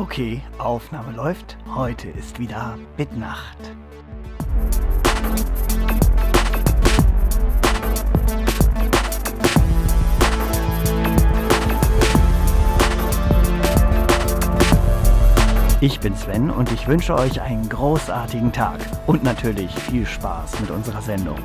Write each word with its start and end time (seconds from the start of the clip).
Okay, 0.00 0.40
Aufnahme 0.56 1.12
läuft. 1.12 1.58
Heute 1.74 2.08
ist 2.08 2.38
wieder 2.38 2.78
Bitnacht. 2.96 3.58
Ich 15.82 16.00
bin 16.00 16.16
Sven 16.16 16.50
und 16.50 16.72
ich 16.72 16.88
wünsche 16.88 17.14
euch 17.14 17.42
einen 17.42 17.68
großartigen 17.68 18.52
Tag 18.52 18.78
und 19.06 19.22
natürlich 19.22 19.70
viel 19.70 20.06
Spaß 20.06 20.60
mit 20.60 20.70
unserer 20.70 21.02
Sendung. 21.02 21.36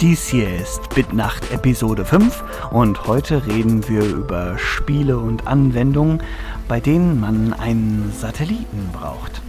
Dies 0.00 0.28
hier 0.28 0.60
ist 0.60 0.94
Bitnacht 0.94 1.50
Episode 1.50 2.04
5 2.04 2.44
und 2.70 3.04
heute 3.08 3.44
reden 3.48 3.88
wir 3.88 4.04
über 4.04 4.58
Spiele 4.58 5.18
und 5.18 5.48
Anwendungen, 5.48 6.22
bei 6.68 6.78
denen 6.78 7.18
man 7.18 7.52
einen 7.52 8.12
Satelliten 8.16 8.90
braucht. 8.92 9.42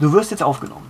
Du 0.00 0.12
wirst 0.12 0.32
jetzt 0.32 0.42
aufgenommen. 0.42 0.83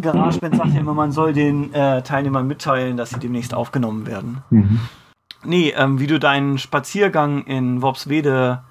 GarageBand 0.00 0.56
sagt 0.56 0.74
ja 0.74 0.80
immer, 0.80 0.94
man 0.94 1.12
soll 1.12 1.32
den 1.32 1.72
äh, 1.72 2.02
Teilnehmern 2.02 2.46
mitteilen, 2.46 2.96
dass 2.96 3.10
sie 3.10 3.18
demnächst 3.18 3.54
aufgenommen 3.54 4.06
werden. 4.06 4.38
Mhm. 4.50 4.80
Nee, 5.44 5.72
ähm, 5.76 6.00
wie 6.00 6.06
du 6.06 6.18
deinen 6.18 6.58
Spaziergang 6.58 7.44
in 7.44 7.82
Worpswede 7.82 8.62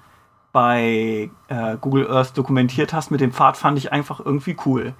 bei 0.52 1.30
äh, 1.48 1.76
Google 1.80 2.10
Earth 2.10 2.36
dokumentiert 2.36 2.92
hast 2.92 3.10
mit 3.10 3.20
dem 3.20 3.32
Pfad, 3.32 3.56
fand 3.56 3.78
ich 3.78 3.92
einfach 3.92 4.20
irgendwie 4.24 4.56
cool. 4.64 4.94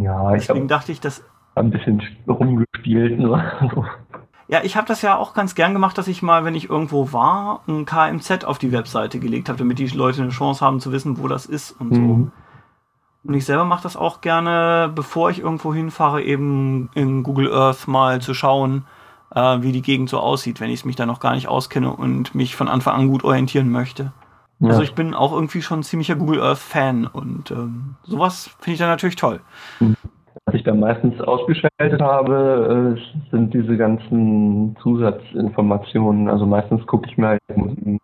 Ja, 0.00 0.34
ich 0.34 0.46
Deswegen 0.46 0.68
dachte 0.68 0.92
ich, 0.92 1.00
dass. 1.00 1.24
Ein 1.54 1.70
bisschen 1.70 2.02
rumgespielt. 2.28 3.18
Nur. 3.18 3.42
Ja, 4.48 4.62
ich 4.62 4.76
habe 4.76 4.86
das 4.86 5.02
ja 5.02 5.16
auch 5.16 5.34
ganz 5.34 5.54
gern 5.54 5.72
gemacht, 5.72 5.98
dass 5.98 6.06
ich 6.06 6.22
mal, 6.22 6.44
wenn 6.44 6.54
ich 6.54 6.70
irgendwo 6.70 7.12
war, 7.12 7.62
ein 7.66 7.84
KMZ 7.84 8.44
auf 8.44 8.58
die 8.58 8.70
Webseite 8.70 9.18
gelegt 9.18 9.48
habe, 9.48 9.58
damit 9.58 9.78
die 9.78 9.88
Leute 9.88 10.22
eine 10.22 10.30
Chance 10.30 10.64
haben 10.64 10.78
zu 10.78 10.92
wissen, 10.92 11.18
wo 11.18 11.26
das 11.26 11.46
ist 11.46 11.72
und 11.72 11.92
mhm. 11.92 12.06
so. 12.06 12.30
Und 13.26 13.34
ich 13.34 13.44
selber 13.44 13.64
mache 13.64 13.82
das 13.82 13.96
auch 13.96 14.20
gerne, 14.20 14.90
bevor 14.94 15.30
ich 15.30 15.40
irgendwo 15.40 15.74
hinfahre, 15.74 16.22
eben 16.22 16.90
in 16.94 17.22
Google 17.22 17.52
Earth 17.52 17.88
mal 17.88 18.20
zu 18.20 18.34
schauen, 18.34 18.84
äh, 19.34 19.58
wie 19.60 19.72
die 19.72 19.82
Gegend 19.82 20.08
so 20.08 20.18
aussieht, 20.18 20.60
wenn 20.60 20.70
ich 20.70 20.84
mich 20.84 20.96
da 20.96 21.06
noch 21.06 21.20
gar 21.20 21.34
nicht 21.34 21.48
auskenne 21.48 21.92
und 21.92 22.34
mich 22.34 22.54
von 22.54 22.68
Anfang 22.68 22.94
an 22.94 23.08
gut 23.08 23.24
orientieren 23.24 23.70
möchte. 23.70 24.12
Ja. 24.60 24.68
Also 24.68 24.82
ich 24.82 24.94
bin 24.94 25.14
auch 25.14 25.32
irgendwie 25.32 25.60
schon 25.60 25.80
ein 25.80 25.82
ziemlicher 25.82 26.16
Google 26.16 26.40
Earth 26.40 26.58
Fan 26.58 27.06
und 27.06 27.50
ähm, 27.50 27.96
sowas 28.04 28.56
finde 28.60 28.74
ich 28.74 28.78
dann 28.78 28.88
natürlich 28.88 29.16
toll. 29.16 29.40
Was 30.44 30.54
ich 30.54 30.62
dann 30.62 30.80
meistens 30.80 31.20
ausgeschaltet 31.20 32.00
habe, 32.00 32.96
äh, 32.96 33.30
sind 33.30 33.52
diese 33.52 33.76
ganzen 33.76 34.76
Zusatzinformationen. 34.82 36.28
Also 36.28 36.46
meistens 36.46 36.86
gucke 36.86 37.08
ich 37.10 37.18
mir 37.18 37.28
halt 37.28 37.42
die 37.48 37.98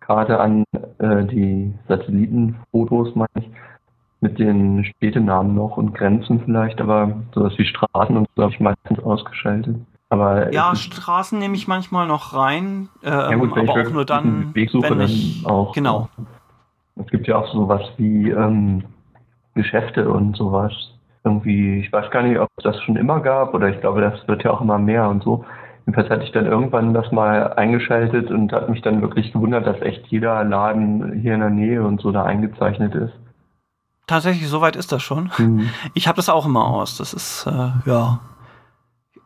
Karte 0.00 0.40
an, 0.40 0.64
äh, 0.98 1.24
die 1.26 1.72
Satellitenfotos 1.86 3.14
meine 3.14 3.28
ich 3.38 3.50
mit 4.24 4.38
den 4.38 4.86
Städtenamen 4.86 5.54
noch 5.54 5.76
und 5.76 5.94
Grenzen 5.94 6.40
vielleicht, 6.44 6.80
aber 6.80 7.14
sowas 7.34 7.52
wie 7.58 7.66
Straßen 7.66 8.16
und 8.16 8.26
so 8.34 8.42
habe 8.42 8.52
ich 8.52 8.58
meistens 8.58 8.98
ausgeschaltet. 9.00 9.76
Aber 10.08 10.50
ja, 10.52 10.74
Straßen 10.74 11.38
nehme 11.38 11.54
ich 11.54 11.68
manchmal 11.68 12.06
noch 12.06 12.34
rein, 12.34 12.88
äh, 13.02 13.10
ja 13.10 13.34
gut, 13.34 13.52
aber 13.52 13.70
auch 13.70 13.90
nur 13.90 14.06
dann, 14.06 14.54
Weg 14.54 14.70
suche, 14.70 14.90
wenn 14.90 15.00
ich, 15.02 15.42
dann 15.42 15.52
auch. 15.52 15.74
Genau. 15.74 16.08
Es 16.96 17.06
gibt 17.10 17.26
ja 17.26 17.36
auch 17.36 17.52
sowas 17.52 17.82
wie 17.98 18.30
ähm, 18.30 18.84
Geschäfte 19.54 20.08
und 20.08 20.36
sowas. 20.36 20.72
Irgendwie, 21.22 21.80
ich 21.80 21.92
weiß 21.92 22.10
gar 22.10 22.22
nicht, 22.22 22.38
ob 22.38 22.48
es 22.56 22.64
das 22.64 22.80
schon 22.82 22.96
immer 22.96 23.20
gab 23.20 23.52
oder 23.52 23.68
ich 23.68 23.80
glaube, 23.80 24.00
das 24.00 24.26
wird 24.26 24.42
ja 24.42 24.52
auch 24.52 24.62
immer 24.62 24.78
mehr 24.78 25.08
und 25.08 25.22
so. 25.22 25.44
Jedenfalls 25.86 26.08
hatte 26.08 26.24
ich 26.24 26.32
dann 26.32 26.46
irgendwann 26.46 26.94
das 26.94 27.12
mal 27.12 27.52
eingeschaltet 27.54 28.30
und 28.30 28.52
hat 28.52 28.70
mich 28.70 28.80
dann 28.80 29.02
wirklich 29.02 29.32
gewundert, 29.32 29.66
dass 29.66 29.80
echt 29.82 30.06
jeder 30.06 30.42
Laden 30.44 31.20
hier 31.20 31.34
in 31.34 31.40
der 31.40 31.50
Nähe 31.50 31.82
und 31.82 32.00
so 32.00 32.10
da 32.10 32.22
eingezeichnet 32.22 32.94
ist. 32.94 33.12
Tatsächlich, 34.06 34.48
soweit 34.48 34.76
ist 34.76 34.92
das 34.92 35.02
schon. 35.02 35.30
Mhm. 35.38 35.70
Ich 35.94 36.08
habe 36.08 36.16
das 36.16 36.28
auch 36.28 36.46
immer 36.46 36.66
aus. 36.66 36.98
Das 36.98 37.14
ist, 37.14 37.46
äh, 37.46 37.90
ja. 37.90 38.20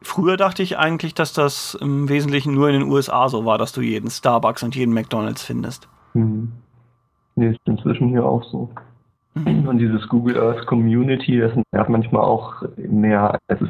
Früher 0.00 0.36
dachte 0.36 0.62
ich 0.62 0.78
eigentlich, 0.78 1.14
dass 1.14 1.32
das 1.32 1.74
im 1.74 2.08
Wesentlichen 2.08 2.54
nur 2.54 2.68
in 2.68 2.80
den 2.80 2.90
USA 2.90 3.28
so 3.28 3.44
war, 3.44 3.58
dass 3.58 3.72
du 3.72 3.80
jeden 3.80 4.10
Starbucks 4.10 4.62
und 4.62 4.76
jeden 4.76 4.94
McDonalds 4.94 5.42
findest. 5.42 5.88
Mhm. 6.14 6.52
Nee, 7.34 7.50
ist 7.50 7.60
inzwischen 7.64 8.08
hier 8.08 8.24
auch 8.24 8.44
so. 8.44 8.70
Mhm. 9.34 9.66
Und 9.66 9.78
dieses 9.78 10.08
Google 10.08 10.40
Earth 10.40 10.66
Community, 10.66 11.40
das 11.40 11.52
nervt 11.72 11.90
manchmal 11.90 12.22
auch 12.22 12.62
mehr, 12.76 13.38
als 13.48 13.60
es 13.60 13.68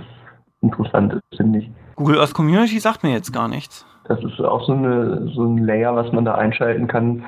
interessant 0.61 1.15
ist, 1.15 1.37
finde 1.37 1.61
ich. 1.61 1.71
Google 1.97 2.19
Earth 2.19 2.35
Community 2.35 2.79
sagt 2.79 3.03
mir 3.03 3.13
jetzt 3.13 3.33
gar 3.33 3.49
nichts. 3.49 3.87
Das 4.05 4.23
ist 4.23 4.41
auch 4.41 4.65
so, 4.67 4.73
eine, 4.73 5.29
so 5.35 5.45
ein 5.45 5.59
Layer, 5.59 5.95
was 5.95 6.13
man 6.13 6.25
da 6.25 6.35
einschalten 6.35 6.87
kann, 6.87 7.25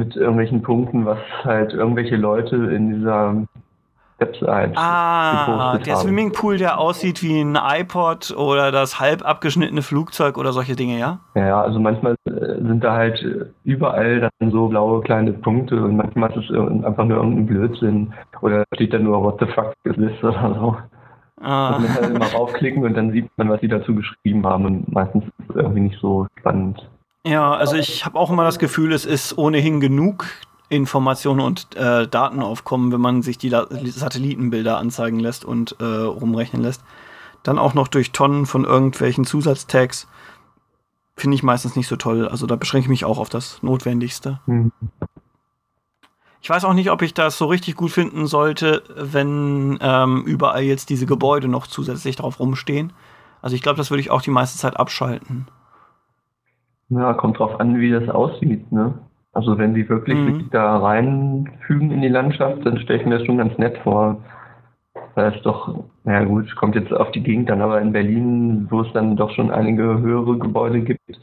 mit 0.00 0.16
irgendwelchen 0.16 0.62
Punkten, 0.62 1.06
was 1.06 1.18
halt 1.44 1.72
irgendwelche 1.72 2.16
Leute 2.16 2.56
in 2.56 2.94
dieser 2.94 3.36
Website 4.18 4.72
Ah, 4.76 5.78
der 5.78 5.94
haben. 5.94 6.02
Swimmingpool, 6.02 6.58
der 6.58 6.78
aussieht 6.78 7.22
wie 7.22 7.40
ein 7.40 7.56
iPod 7.56 8.34
oder 8.36 8.70
das 8.70 9.00
halb 9.00 9.26
abgeschnittene 9.26 9.82
Flugzeug 9.82 10.36
oder 10.36 10.52
solche 10.52 10.76
Dinge, 10.76 10.98
ja? 10.98 11.20
Ja, 11.34 11.62
also 11.62 11.80
manchmal 11.80 12.16
äh, 12.26 12.30
sind 12.30 12.84
da 12.84 12.92
halt 12.92 13.24
überall 13.64 14.20
dann 14.20 14.50
so 14.50 14.68
blaue 14.68 15.00
kleine 15.02 15.32
Punkte 15.32 15.82
und 15.82 15.96
manchmal 15.96 16.30
ist 16.32 16.50
es 16.50 16.84
einfach 16.84 17.04
nur 17.06 17.16
irgendein 17.16 17.46
Blödsinn 17.46 18.12
oder 18.42 18.64
steht 18.74 18.92
da 18.92 18.98
nur 18.98 19.22
What 19.22 19.40
the 19.40 19.46
fuck 19.46 19.72
is 19.84 19.96
this 19.96 20.12
oder 20.22 20.54
so. 20.54 20.76
Ah. 21.42 21.78
Man 21.80 21.94
halt 21.94 22.10
immer 22.14 22.26
raufklicken 22.26 22.84
und 22.84 22.94
dann 22.94 23.12
sieht 23.12 23.30
man, 23.38 23.48
was 23.48 23.62
sie 23.62 23.68
dazu 23.68 23.94
geschrieben 23.94 24.46
haben 24.46 24.66
und 24.66 24.92
meistens 24.92 25.24
ist 25.24 25.50
es 25.50 25.56
irgendwie 25.56 25.80
nicht 25.80 25.98
so 25.98 26.26
spannend. 26.38 26.86
Ja, 27.26 27.52
also 27.52 27.76
ich 27.76 28.06
habe 28.06 28.18
auch 28.18 28.30
immer 28.30 28.44
das 28.44 28.58
Gefühl, 28.58 28.92
es 28.92 29.04
ist 29.04 29.36
ohnehin 29.36 29.80
genug 29.80 30.24
Informationen 30.70 31.40
und 31.40 31.74
äh, 31.76 32.06
Datenaufkommen, 32.06 32.92
wenn 32.92 33.00
man 33.00 33.22
sich 33.22 33.36
die 33.36 33.50
Satellitenbilder 33.50 34.78
anzeigen 34.78 35.18
lässt 35.18 35.44
und 35.44 35.76
äh, 35.80 35.84
rumrechnen 35.84 36.62
lässt. 36.62 36.82
Dann 37.42 37.58
auch 37.58 37.74
noch 37.74 37.88
durch 37.88 38.12
Tonnen 38.12 38.46
von 38.46 38.64
irgendwelchen 38.64 39.24
Zusatztags. 39.24 40.06
Finde 41.16 41.34
ich 41.34 41.42
meistens 41.42 41.76
nicht 41.76 41.88
so 41.88 41.96
toll. 41.96 42.28
Also 42.28 42.46
da 42.46 42.56
beschränke 42.56 42.86
ich 42.86 42.90
mich 42.90 43.04
auch 43.04 43.18
auf 43.18 43.28
das 43.28 43.62
Notwendigste. 43.62 44.40
Mhm. 44.46 44.72
Ich 46.42 46.48
weiß 46.48 46.64
auch 46.64 46.72
nicht, 46.72 46.90
ob 46.90 47.02
ich 47.02 47.12
das 47.12 47.36
so 47.36 47.46
richtig 47.46 47.74
gut 47.74 47.90
finden 47.90 48.26
sollte, 48.26 48.82
wenn 48.96 49.78
ähm, 49.82 50.22
überall 50.24 50.62
jetzt 50.62 50.88
diese 50.88 51.04
Gebäude 51.04 51.48
noch 51.48 51.66
zusätzlich 51.66 52.16
drauf 52.16 52.40
rumstehen. 52.40 52.94
Also 53.42 53.56
ich 53.56 53.62
glaube, 53.62 53.76
das 53.76 53.90
würde 53.90 54.00
ich 54.00 54.10
auch 54.10 54.22
die 54.22 54.30
meiste 54.30 54.58
Zeit 54.58 54.78
abschalten. 54.78 55.46
Ja, 56.90 57.14
kommt 57.14 57.38
drauf 57.38 57.58
an, 57.60 57.78
wie 57.78 57.90
das 57.90 58.08
aussieht, 58.08 58.70
ne? 58.72 58.94
Also 59.32 59.58
wenn 59.58 59.74
sie 59.74 59.88
wirklich 59.88 60.18
mhm. 60.18 60.40
sich 60.40 60.50
da 60.50 60.78
reinfügen 60.78 61.92
in 61.92 62.02
die 62.02 62.08
Landschaft, 62.08 62.66
dann 62.66 62.78
stelle 62.78 62.98
ich 62.98 63.06
mir 63.06 63.18
das 63.18 63.26
schon 63.26 63.38
ganz 63.38 63.56
nett 63.58 63.78
vor. 63.78 64.18
Weil 65.14 65.32
es 65.32 65.42
doch, 65.42 65.84
naja 66.04 66.24
gut, 66.24 66.54
kommt 66.56 66.74
jetzt 66.74 66.92
auf 66.92 67.10
die 67.12 67.22
Gegend 67.22 67.48
dann, 67.48 67.60
aber 67.60 67.80
in 67.80 67.92
Berlin, 67.92 68.66
wo 68.70 68.80
es 68.80 68.92
dann 68.92 69.16
doch 69.16 69.30
schon 69.30 69.50
einige 69.50 70.00
höhere 70.00 70.36
Gebäude 70.38 70.80
gibt, 70.80 71.20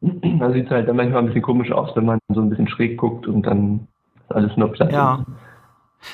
da 0.00 0.50
sieht 0.50 0.66
es 0.66 0.70
halt 0.70 0.88
dann 0.88 0.96
manchmal 0.96 1.22
ein 1.22 1.26
bisschen 1.26 1.42
komisch 1.42 1.70
aus, 1.70 1.94
wenn 1.94 2.04
man 2.04 2.18
so 2.28 2.40
ein 2.40 2.50
bisschen 2.50 2.68
schräg 2.68 2.98
guckt 2.98 3.26
und 3.26 3.46
dann 3.46 3.86
ist 4.16 4.34
alles 4.34 4.56
nur 4.56 4.72
platt. 4.72 4.92
Ja. 4.92 5.24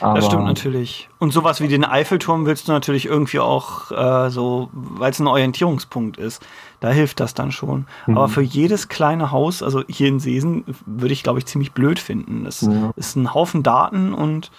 Aber 0.00 0.14
das 0.14 0.26
stimmt 0.26 0.44
natürlich. 0.44 1.08
Und 1.18 1.32
sowas 1.32 1.60
wie 1.60 1.68
den 1.68 1.84
Eiffelturm 1.84 2.46
willst 2.46 2.68
du 2.68 2.72
natürlich 2.72 3.06
irgendwie 3.06 3.40
auch 3.40 3.90
äh, 3.90 4.30
so, 4.30 4.70
weil 4.72 5.10
es 5.10 5.20
ein 5.20 5.26
Orientierungspunkt 5.26 6.16
ist. 6.16 6.46
Da 6.80 6.90
hilft 6.90 7.20
das 7.20 7.34
dann 7.34 7.52
schon. 7.52 7.86
Mhm. 8.06 8.16
Aber 8.16 8.28
für 8.28 8.42
jedes 8.42 8.88
kleine 8.88 9.30
Haus, 9.30 9.62
also 9.62 9.82
hier 9.88 10.08
in 10.08 10.18
Seesen, 10.18 10.64
würde 10.86 11.12
ich, 11.12 11.22
glaube 11.22 11.38
ich, 11.38 11.46
ziemlich 11.46 11.72
blöd 11.72 11.98
finden. 11.98 12.46
Es 12.46 12.62
ja. 12.62 12.92
ist 12.96 13.16
ein 13.16 13.34
Haufen 13.34 13.62
Daten 13.62 14.14
und 14.14 14.50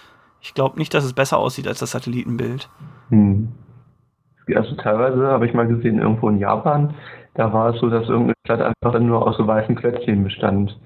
ich 0.42 0.54
glaube 0.54 0.78
nicht, 0.78 0.94
dass 0.94 1.04
es 1.04 1.14
besser 1.14 1.38
aussieht 1.38 1.68
als 1.68 1.80
das 1.80 1.92
Satellitenbild. 1.92 2.70
Mhm. 3.10 3.50
Also 4.54 4.76
teilweise 4.76 5.28
habe 5.28 5.48
ich 5.48 5.54
mal 5.54 5.68
gesehen, 5.68 6.00
irgendwo 6.00 6.30
in 6.30 6.38
Japan, 6.38 6.94
da 7.34 7.52
war 7.54 7.74
es 7.74 7.80
so, 7.80 7.90
dass 7.90 8.08
irgendeine 8.08 8.34
Stadt 8.46 8.62
einfach 8.62 9.00
nur 9.00 9.26
aus 9.26 9.38
so 9.38 9.48
weißen 9.48 9.76
Klötzchen 9.76 10.24
bestand. 10.24 10.78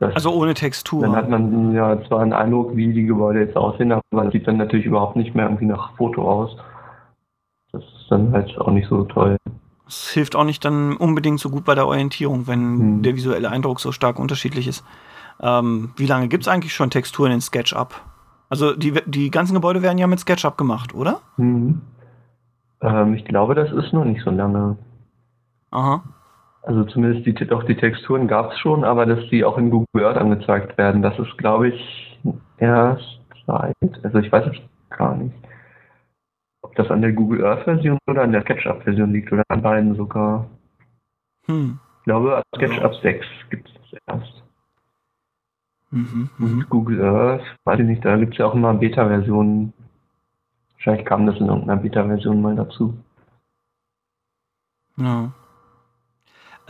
Das, 0.00 0.14
also 0.14 0.32
ohne 0.32 0.54
Textur. 0.54 1.02
Dann 1.02 1.14
hat 1.14 1.28
man 1.28 1.74
ja 1.74 2.02
zwar 2.08 2.20
einen 2.20 2.32
Eindruck, 2.32 2.74
wie 2.74 2.92
die 2.92 3.04
Gebäude 3.04 3.40
jetzt 3.40 3.56
aussehen, 3.56 3.92
aber 3.92 4.00
man 4.10 4.30
sieht 4.30 4.48
dann 4.48 4.56
natürlich 4.56 4.86
überhaupt 4.86 5.14
nicht 5.14 5.34
mehr 5.34 5.44
irgendwie 5.44 5.66
nach 5.66 5.94
Foto 5.96 6.28
aus. 6.28 6.56
Das 7.70 7.82
ist 7.82 8.06
dann 8.08 8.32
halt 8.32 8.58
auch 8.58 8.70
nicht 8.70 8.88
so 8.88 9.04
toll. 9.04 9.36
Es 9.86 10.08
hilft 10.08 10.36
auch 10.36 10.44
nicht 10.44 10.64
dann 10.64 10.96
unbedingt 10.96 11.38
so 11.38 11.50
gut 11.50 11.66
bei 11.66 11.74
der 11.74 11.86
Orientierung, 11.86 12.46
wenn 12.46 12.78
hm. 12.78 13.02
der 13.02 13.14
visuelle 13.14 13.50
Eindruck 13.50 13.78
so 13.78 13.92
stark 13.92 14.18
unterschiedlich 14.18 14.66
ist. 14.66 14.84
Ähm, 15.42 15.92
wie 15.96 16.06
lange 16.06 16.28
gibt 16.28 16.44
es 16.44 16.48
eigentlich 16.48 16.72
schon 16.72 16.88
Texturen 16.88 17.32
in 17.32 17.42
SketchUp? 17.42 17.94
Also 18.48 18.74
die, 18.74 18.94
die 19.04 19.30
ganzen 19.30 19.52
Gebäude 19.52 19.82
werden 19.82 19.98
ja 19.98 20.06
mit 20.06 20.20
SketchUp 20.20 20.56
gemacht, 20.56 20.94
oder? 20.94 21.20
Hm. 21.36 21.82
Ähm, 22.80 23.14
ich 23.14 23.26
glaube, 23.26 23.54
das 23.54 23.70
ist 23.70 23.92
noch 23.92 24.06
nicht 24.06 24.24
so 24.24 24.30
lange. 24.30 24.78
Aha. 25.70 26.02
Also 26.62 26.84
zumindest 26.84 27.26
die, 27.26 27.34
doch 27.46 27.64
die 27.64 27.76
Texturen 27.76 28.28
gab 28.28 28.52
es 28.52 28.58
schon, 28.58 28.84
aber 28.84 29.06
dass 29.06 29.28
die 29.30 29.44
auch 29.44 29.56
in 29.56 29.70
Google 29.70 30.04
Earth 30.04 30.18
angezeigt 30.18 30.76
werden, 30.76 31.02
das 31.02 31.18
ist, 31.18 31.36
glaube 31.38 31.68
ich, 31.68 32.20
erst 32.58 33.20
seit, 33.46 33.74
also 34.02 34.18
ich 34.18 34.30
weiß 34.30 34.46
es 34.46 34.56
gar 34.90 35.16
nicht, 35.16 35.34
ob 36.62 36.74
das 36.74 36.90
an 36.90 37.00
der 37.00 37.12
Google 37.12 37.44
Earth 37.44 37.64
Version 37.64 37.98
oder 38.06 38.22
an 38.22 38.32
der 38.32 38.42
SketchUp 38.42 38.82
Version 38.82 39.12
liegt 39.12 39.32
oder 39.32 39.42
an 39.48 39.62
beiden 39.62 39.94
sogar. 39.94 40.46
Hm. 41.46 41.78
Ich 41.98 42.04
glaube, 42.04 42.42
SketchUp 42.54 42.94
6 42.96 43.26
gibt 43.48 43.68
es 43.68 43.98
erst. 44.06 44.42
Mhm, 45.90 46.30
mhm. 46.38 46.66
Google 46.68 47.02
Earth, 47.02 47.42
weiß 47.64 47.80
ich 47.80 47.86
nicht, 47.86 48.04
da 48.04 48.16
gibt 48.16 48.34
es 48.34 48.38
ja 48.38 48.46
auch 48.46 48.54
immer 48.54 48.74
Beta-Versionen. 48.74 49.72
Wahrscheinlich 50.74 51.04
kam 51.04 51.26
das 51.26 51.36
in 51.38 51.46
irgendeiner 51.46 51.80
Beta-Version 51.80 52.40
mal 52.40 52.54
dazu. 52.54 52.96
Ja. 54.96 55.32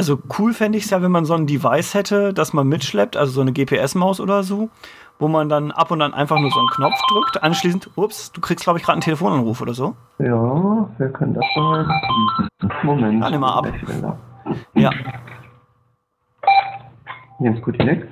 Also 0.01 0.19
cool 0.39 0.55
fände 0.55 0.79
ich 0.79 0.85
es 0.85 0.91
ja, 0.91 1.03
wenn 1.03 1.11
man 1.11 1.27
so 1.27 1.35
ein 1.35 1.47
Device 1.47 1.93
hätte, 1.93 2.33
das 2.33 2.55
man 2.55 2.67
mitschleppt, 2.67 3.19
also 3.19 3.33
so 3.33 3.43
eine 3.43 3.53
GPS-Maus 3.53 4.19
oder 4.19 4.43
so, 4.43 4.71
wo 5.19 5.29
man 5.29 5.51
dann 5.51 5.73
ab 5.73 5.91
und 5.91 6.01
an 6.01 6.15
einfach 6.15 6.39
nur 6.39 6.51
so 6.51 6.59
einen 6.59 6.71
Knopf 6.71 6.99
drückt. 7.13 7.43
Anschließend, 7.43 7.91
ups, 7.97 8.33
du 8.33 8.41
kriegst, 8.41 8.65
glaube 8.65 8.79
ich, 8.79 8.85
gerade 8.87 8.95
einen 8.95 9.03
Telefonanruf 9.03 9.61
oder 9.61 9.75
so. 9.75 9.95
Ja, 10.19 10.89
wer 10.97 11.11
kann 11.11 11.35
das 11.35 11.45
sein? 11.55 11.87
Moment. 12.83 13.23
Dann 13.23 13.41
mal 13.41 13.53
ab. 13.53 13.69
Ja. 14.73 14.91
Jetzt 17.41 17.61
gut 17.61 17.79
nix. 17.79 18.07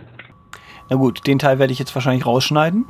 Na 0.91 0.97
gut, 0.97 1.27
den 1.27 1.39
Teil 1.39 1.59
werde 1.59 1.73
ich 1.73 1.79
jetzt 1.79 1.95
wahrscheinlich 1.95 2.27
rausschneiden. 2.27 2.85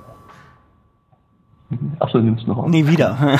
Achso, 2.00 2.18
nimmst 2.18 2.48
du 2.48 2.48
noch 2.48 2.58
auf. 2.58 2.68
Nee, 2.68 2.88
wieder. 2.88 3.38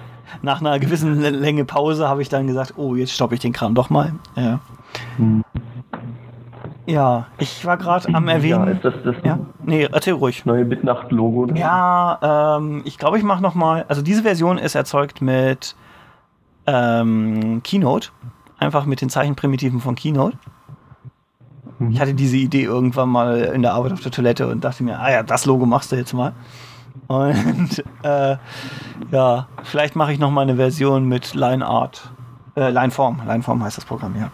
Nach 0.42 0.60
einer 0.60 0.78
gewissen 0.78 1.20
Länge 1.20 1.64
Pause 1.64 2.08
habe 2.08 2.22
ich 2.22 2.28
dann 2.28 2.46
gesagt, 2.46 2.74
oh, 2.76 2.94
jetzt 2.94 3.12
stoppe 3.12 3.34
ich 3.34 3.40
den 3.40 3.52
Kram 3.52 3.74
doch 3.74 3.90
mal. 3.90 4.12
Ja. 4.36 4.60
Hm. 5.16 5.44
Ja, 6.86 7.26
ich 7.38 7.64
war 7.64 7.76
gerade 7.76 8.12
am 8.12 8.28
erwähnen. 8.28 8.66
Ja, 8.66 8.72
ist 8.72 8.84
das 8.84 8.94
das 9.04 9.16
ja? 9.24 9.38
Nee, 9.64 9.88
erzähl 9.90 10.14
ruhig. 10.14 10.44
neue 10.44 10.64
Bitnacht-Logo? 10.64 11.46
Ja, 11.54 12.56
ähm, 12.58 12.82
ich 12.84 12.98
glaube, 12.98 13.18
ich 13.18 13.24
mache 13.24 13.42
noch 13.42 13.54
mal. 13.54 13.84
Also 13.88 14.02
diese 14.02 14.22
Version 14.22 14.58
ist 14.58 14.74
erzeugt 14.74 15.22
mit 15.22 15.76
ähm, 16.66 17.62
Keynote, 17.62 18.08
einfach 18.58 18.84
mit 18.84 19.00
den 19.00 19.10
Zeichenprimitiven 19.10 19.80
von 19.80 19.94
Keynote. 19.94 20.36
Ich 21.90 22.00
hatte 22.00 22.14
diese 22.14 22.36
Idee 22.36 22.62
irgendwann 22.62 23.08
mal 23.08 23.38
in 23.38 23.62
der 23.62 23.74
Arbeit 23.74 23.92
auf 23.92 24.00
der 24.00 24.12
Toilette 24.12 24.46
und 24.48 24.62
dachte 24.62 24.84
mir, 24.84 25.00
ah 25.00 25.10
ja, 25.10 25.22
das 25.22 25.46
Logo 25.46 25.66
machst 25.66 25.90
du 25.90 25.96
jetzt 25.96 26.12
mal. 26.12 26.32
Und 27.08 27.84
äh, 28.02 28.36
ja, 29.10 29.46
vielleicht 29.62 29.96
mache 29.96 30.12
ich 30.12 30.18
noch 30.18 30.30
mal 30.30 30.42
eine 30.42 30.56
Version 30.56 31.06
mit 31.06 31.34
Line 31.34 31.66
Art. 31.66 32.12
Äh, 32.56 32.70
Lineform. 32.70 33.22
Lineform 33.26 33.62
heißt 33.64 33.78
das 33.78 33.84
Programm, 33.84 34.14
ja. 34.16 34.30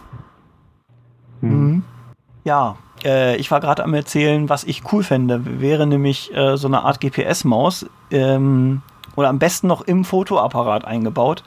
Ja, 2.49 2.77
äh, 3.05 3.35
ich 3.35 3.51
war 3.51 3.59
gerade 3.59 3.83
am 3.83 3.93
erzählen, 3.93 4.49
was 4.49 4.63
ich 4.63 4.81
cool 4.91 5.03
fände. 5.03 5.61
Wäre 5.61 5.85
nämlich 5.85 6.35
äh, 6.35 6.57
so 6.57 6.67
eine 6.67 6.81
Art 6.81 6.99
GPS-Maus 6.99 7.85
ähm, 8.09 8.81
oder 9.15 9.29
am 9.29 9.37
besten 9.37 9.67
noch 9.67 9.81
im 9.81 10.03
Fotoapparat 10.03 10.83
eingebaut. 10.83 11.43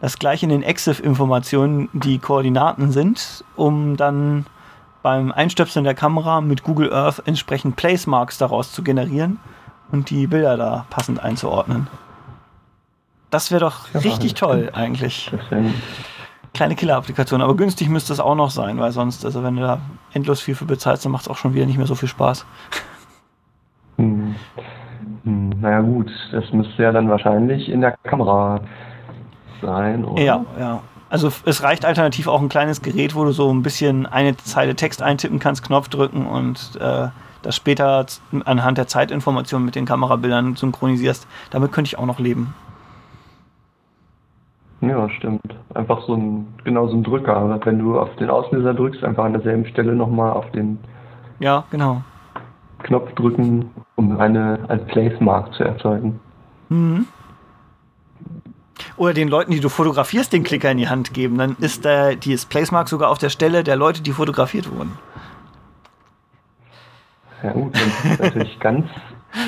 Das 0.00 0.18
gleich 0.18 0.42
in 0.42 0.48
den 0.48 0.64
EXIF-Informationen 0.64 1.88
die 1.92 2.18
Koordinaten 2.18 2.90
sind, 2.90 3.44
um 3.54 3.96
dann 3.96 4.44
beim 5.04 5.30
Einstöpseln 5.30 5.84
der 5.84 5.94
Kamera 5.94 6.40
mit 6.40 6.64
Google 6.64 6.92
Earth 6.92 7.22
entsprechend 7.26 7.76
Placemarks 7.76 8.36
daraus 8.38 8.72
zu 8.72 8.82
generieren 8.82 9.38
und 9.92 10.10
die 10.10 10.26
Bilder 10.26 10.56
da 10.56 10.84
passend 10.90 11.22
einzuordnen. 11.22 11.86
Das 13.30 13.52
wäre 13.52 13.60
doch 13.60 13.86
ja, 13.94 14.00
richtig 14.00 14.34
toll 14.34 14.70
eigentlich. 14.72 15.30
Kleine 16.60 16.74
Killer-Applikation, 16.74 17.40
aber 17.40 17.56
günstig 17.56 17.88
müsste 17.88 18.12
es 18.12 18.20
auch 18.20 18.34
noch 18.34 18.50
sein, 18.50 18.78
weil 18.78 18.92
sonst, 18.92 19.24
also 19.24 19.42
wenn 19.42 19.56
du 19.56 19.62
da 19.62 19.80
endlos 20.12 20.42
viel 20.42 20.54
für 20.54 20.66
bezahlst, 20.66 21.02
dann 21.06 21.10
macht 21.10 21.22
es 21.22 21.28
auch 21.28 21.38
schon 21.38 21.54
wieder 21.54 21.64
nicht 21.64 21.78
mehr 21.78 21.86
so 21.86 21.94
viel 21.94 22.10
Spaß. 22.10 22.44
Hm. 23.96 24.34
Hm, 25.24 25.54
naja 25.58 25.80
gut, 25.80 26.10
das 26.32 26.52
müsste 26.52 26.82
ja 26.82 26.92
dann 26.92 27.08
wahrscheinlich 27.08 27.70
in 27.70 27.80
der 27.80 27.96
Kamera 28.02 28.60
sein, 29.62 30.04
oder? 30.04 30.22
Ja, 30.22 30.44
ja. 30.58 30.82
Also 31.08 31.32
es 31.46 31.62
reicht 31.62 31.86
alternativ 31.86 32.28
auch 32.28 32.42
ein 32.42 32.50
kleines 32.50 32.82
Gerät, 32.82 33.14
wo 33.14 33.24
du 33.24 33.32
so 33.32 33.50
ein 33.50 33.62
bisschen 33.62 34.04
eine 34.04 34.36
Zeile 34.36 34.74
Text 34.74 35.00
eintippen 35.00 35.38
kannst, 35.38 35.62
Knopf 35.62 35.88
drücken 35.88 36.26
und 36.26 36.78
äh, 36.78 37.08
das 37.40 37.56
später 37.56 38.04
anhand 38.44 38.76
der 38.76 38.86
Zeitinformationen 38.86 39.64
mit 39.64 39.76
den 39.76 39.86
Kamerabildern 39.86 40.56
synchronisierst. 40.56 41.26
Damit 41.48 41.72
könnte 41.72 41.88
ich 41.88 41.98
auch 41.98 42.04
noch 42.04 42.18
leben. 42.18 42.52
Ja, 44.80 45.10
stimmt. 45.10 45.54
Einfach 45.74 46.02
so 46.06 46.14
ein, 46.14 46.46
genau 46.64 46.88
so 46.88 46.96
ein 46.96 47.02
Drücker. 47.02 47.60
Wenn 47.64 47.78
du 47.78 47.98
auf 47.98 48.14
den 48.16 48.30
Auslöser 48.30 48.72
drückst, 48.72 49.04
einfach 49.04 49.24
an 49.24 49.34
derselben 49.34 49.66
Stelle 49.66 49.94
nochmal 49.94 50.32
auf 50.32 50.50
den 50.52 50.78
ja, 51.38 51.64
genau. 51.70 52.02
Knopf 52.82 53.12
drücken, 53.14 53.70
um 53.96 54.18
eine 54.18 54.58
als 54.68 54.84
Placemark 54.86 55.52
zu 55.54 55.64
erzeugen. 55.64 56.18
Mhm. 56.68 57.06
Oder 58.96 59.14
den 59.14 59.28
Leuten, 59.28 59.52
die 59.52 59.60
du 59.60 59.68
fotografierst, 59.68 60.32
den 60.32 60.44
Klicker 60.44 60.70
in 60.70 60.78
die 60.78 60.88
Hand 60.88 61.12
geben. 61.12 61.36
Dann 61.36 61.56
ist 61.60 61.84
der, 61.84 62.16
dieses 62.16 62.46
Placemark 62.46 62.88
sogar 62.88 63.10
auf 63.10 63.18
der 63.18 63.30
Stelle 63.30 63.64
der 63.64 63.76
Leute, 63.76 64.02
die 64.02 64.12
fotografiert 64.12 64.70
wurden. 64.70 64.92
Ja 67.42 67.52
gut, 67.52 67.72
wenn 67.74 68.12
es 68.12 68.18
natürlich 68.18 68.58
ganz 68.60 68.86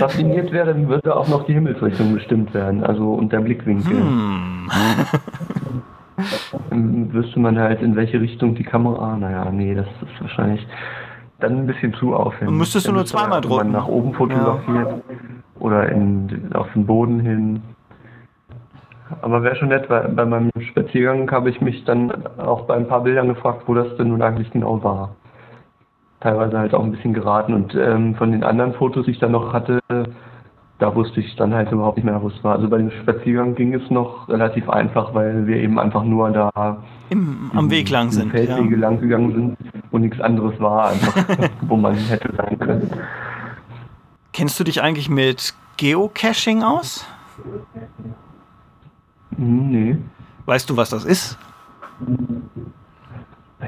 raffiniert 0.01 0.53
wäre, 0.53 0.67
dann 0.73 0.89
würde 0.89 1.15
auch 1.17 1.29
noch 1.29 1.47
die 1.47 1.55
Himmelsrichtung 1.55 2.15
bestimmt 2.15 2.55
werden, 2.55 2.85
also 2.85 3.15
und 3.15 3.33
der 3.33 3.41
Blickwinkel. 3.41 3.97
Hm. 3.97 4.69
dann 6.71 7.13
wüsste 7.13 7.41
man 7.41 7.59
halt, 7.59 7.83
in 7.83 7.97
welche 7.97 8.21
Richtung 8.21 8.55
die 8.55 8.65
Kamera, 8.65 9.17
naja, 9.17 9.51
nee, 9.51 9.75
das 9.75 9.87
ist 9.87 10.21
wahrscheinlich 10.21 10.67
dann 11.41 11.59
ein 11.59 11.67
bisschen 11.67 11.93
zu 11.95 12.15
aufwendig. 12.15 12.57
Müsstest 12.57 12.87
du 12.87 12.93
nur 12.93 13.05
zweimal 13.05 13.41
drücken. 13.41 13.59
Wenn 13.59 13.73
man 13.73 13.81
nach 13.81 13.89
oben 13.89 14.15
fotografiert 14.15 14.89
ja. 14.89 15.01
oder 15.59 15.89
in, 15.91 16.51
auf 16.55 16.73
den 16.73 16.87
Boden 16.87 17.21
hin. 17.21 17.63
Aber 19.21 19.43
wäre 19.43 19.57
schon 19.57 19.69
nett, 19.69 19.91
weil 19.91 20.09
bei 20.09 20.25
meinem 20.25 20.51
Spaziergang 20.71 21.31
habe 21.31 21.51
ich 21.51 21.61
mich 21.61 21.85
dann 21.85 22.13
auch 22.39 22.63
bei 22.63 22.75
ein 22.77 22.89
paar 22.89 23.03
Bildern 23.03 23.29
gefragt, 23.29 23.65
wo 23.67 23.75
das 23.75 23.95
denn 23.97 24.09
nun 24.09 24.23
eigentlich 24.23 24.51
genau 24.51 24.83
war. 24.83 25.17
Teilweise 26.23 26.59
halt 26.59 26.73
auch 26.73 26.85
ein 26.85 26.93
bisschen 26.93 27.15
geraten 27.15 27.53
und 27.53 27.75
ähm, 27.75 28.15
von 28.15 28.31
den 28.31 28.45
anderen 28.45 28.75
Fotos, 28.75 29.07
die 29.07 29.11
ich 29.11 29.19
dann 29.19 29.33
noch 29.33 29.53
hatte, 29.53 29.81
da 30.83 30.95
wusste 30.95 31.21
ich 31.21 31.37
dann 31.37 31.55
halt 31.55 31.71
überhaupt 31.71 31.97
nicht 31.97 32.05
mehr, 32.05 32.21
wo 32.23 32.29
es 32.29 32.45
war. 32.45 32.57
Also 32.57 32.69
bei 32.69 32.79
dem 32.79 32.91
Spaziergang 32.91 33.55
ging 33.55 33.73
es 33.73 33.89
noch 33.91 34.29
relativ 34.29 34.69
einfach, 34.69 35.15
weil 35.15 35.47
wir 35.47 35.57
eben 35.57 35.79
einfach 35.79 36.03
nur 36.03 36.31
da 36.31 36.83
Im, 37.09 37.51
am 37.55 37.71
Weg 37.71 37.89
lang 37.91 38.11
sind. 38.11 38.31
Feldwege 38.31 38.75
ja. 38.75 38.81
lang 38.81 39.01
gegangen 39.01 39.33
sind 39.33 39.57
und 39.93 40.01
nichts 40.03 40.21
anderes 40.21 40.59
war, 40.59 40.91
einfach, 40.91 41.15
wo 41.63 41.77
man 41.77 41.95
hätte 41.95 42.33
sein 42.37 42.59
können. 42.59 42.91
Kennst 44.33 44.59
du 44.59 44.65
dich 44.65 44.83
eigentlich 44.83 45.09
mit 45.09 45.55
Geocaching 45.77 46.63
aus? 46.63 47.07
Hm, 49.37 49.71
nee. 49.71 49.97
Weißt 50.47 50.69
du, 50.69 50.77
was 50.77 50.91
das 50.91 51.05
ist? 51.05 51.39